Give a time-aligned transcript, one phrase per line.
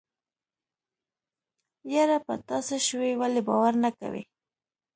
[1.93, 4.23] يره په تاڅه شوي ولې باور نه کوې.